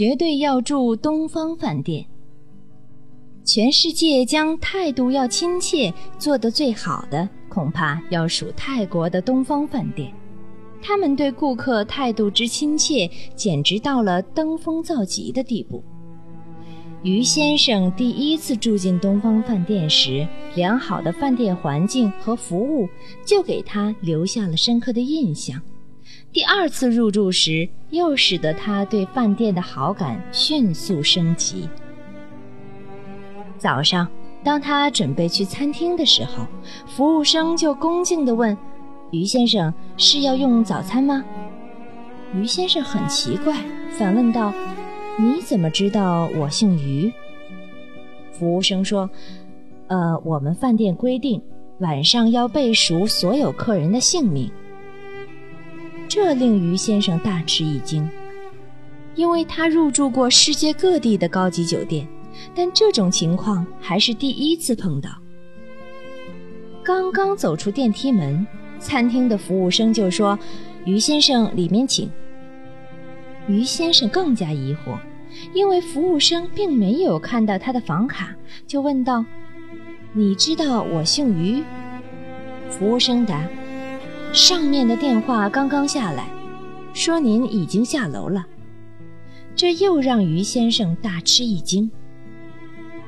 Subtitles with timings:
[0.00, 2.06] 绝对要住东方饭店。
[3.44, 10.10] 全世界将态度要亲切做得最好的，恐怕要数泰国的东方饭店。
[10.80, 15.84] 他们对顾客态度之亲切，简直到了登峰造极的地步。
[17.02, 22.88] 于先生第一次住进东方饭店时，良好的饭店环境和服务
[23.22, 25.60] 就给他留下了深刻的印象。
[26.32, 31.68] 第二次入住时，又使得他对饭店的好感迅速升级。
[33.58, 34.06] 早上，
[34.44, 36.46] 当他准备去餐厅的时候，
[36.86, 38.56] 服务生就恭敬地问。
[39.10, 41.24] 于先生是要用早餐吗？
[42.32, 43.56] 于先生很奇怪，
[43.98, 44.52] 反问道
[45.18, 47.12] ：“你怎么知道我姓于？”
[48.30, 49.10] 服务生说
[49.88, 51.42] ：“呃，我们饭店规定
[51.80, 54.48] 晚上要背熟所有客人的姓名。”
[56.10, 58.10] 这令于先生大吃一惊，
[59.14, 62.04] 因为他入住过世界各地的高级酒店，
[62.52, 65.08] 但这种情况还是第一次碰到。
[66.82, 68.44] 刚刚走出电梯门。
[68.80, 70.38] 餐厅的服务生就说
[70.86, 72.10] ：“于先生，里面请。”
[73.46, 74.98] 于先生更加疑惑，
[75.52, 78.34] 因为服务生并没有看到他的房卡，
[78.66, 79.22] 就问道
[80.14, 81.62] ：“你知道我姓于？”
[82.70, 83.46] 服务生答
[84.32, 86.28] ：“上面的电话刚刚下来，
[86.94, 88.46] 说您已经下楼了。”
[89.56, 91.90] 这又让于先生大吃一惊。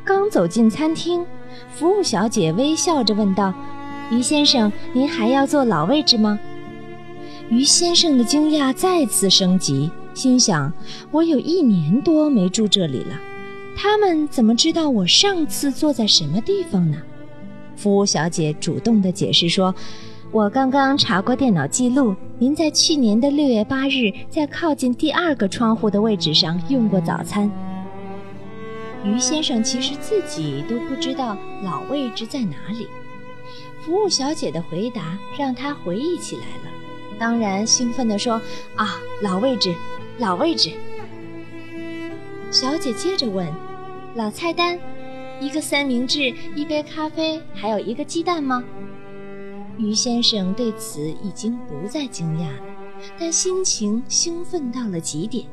[0.04, 1.24] 刚走进餐厅，
[1.70, 3.54] 服务小姐微笑着问道。
[4.10, 6.38] 于先生，您还要坐老位置吗？
[7.48, 10.72] 于先生的惊讶再次升级，心想：
[11.12, 13.18] 我有一年多没住这里了，
[13.76, 16.98] 他们怎么知道我上次坐在什么地方呢？
[17.76, 19.74] 服务小姐主动地解释说
[20.32, 27.50] ：“我刚刚查过电脑记录，您在去年的六月八日，在靠近第二个窗户的位置上用过早餐。”
[29.04, 32.88] 于先生其实自己都不知道老位置在哪里。
[33.84, 36.70] 服务小姐的回答让他回忆起来了，
[37.18, 38.40] 当然兴奋地说
[38.74, 39.74] ：“啊，老位置，
[40.16, 40.70] 老位置。”
[42.50, 43.46] 小姐接着问
[44.16, 44.78] ：“老菜单，
[45.42, 48.64] 一个三明治，一杯咖啡，还有一个鸡蛋吗？”
[49.82, 52.62] 于先生对此已经不再惊讶了，
[53.18, 55.44] 但心情兴奋到了极点。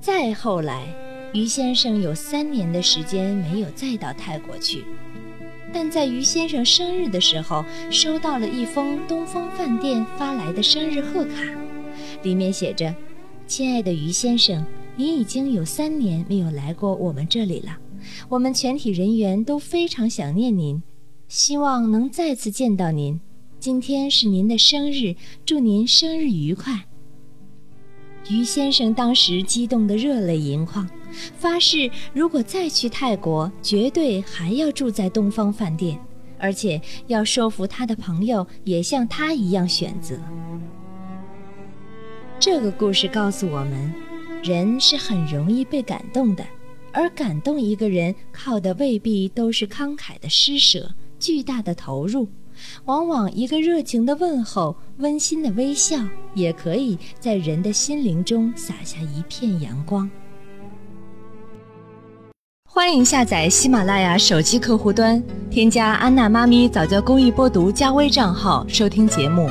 [0.00, 0.86] 再后来，
[1.34, 4.84] 于先生有三年的时间没有再到泰国去。
[5.72, 11.32] 但在于先生生日的时候，收到了一封东方饭店发来的生日贺卡，
[12.22, 12.94] 里面写着
[13.46, 14.64] ：“亲爱的于先生，
[14.96, 17.76] 您已经有三年没有来过我们这里了，
[18.28, 20.82] 我们全体人员都非常想念您，
[21.30, 23.20] 希望能再次见到您。
[23.60, 25.14] 今天是您的生日，
[25.46, 26.86] 祝您生日愉快。”
[28.28, 30.90] 于先生当时激动得热泪盈眶。
[31.38, 35.96] 发誓，如果再去泰国，绝对还要住在东方饭店，
[36.36, 40.18] 而且要说服他的朋友也像他一样选择。
[42.40, 43.94] 这个故事告诉我们，
[44.42, 46.44] 人是很容易被感动的，
[46.90, 52.26] 而感动一个人，靠的未必都是慷慨的施舍、巨大的投入，
[52.86, 55.96] 往往一个热情的问候、温馨的微笑，
[56.34, 60.10] 也可以在人的心灵中洒下一片阳光。
[62.68, 69.48] 欢迎下载喜马拉雅手机客户端，添加安娜妈咪早教公益播读加微账号收听节目。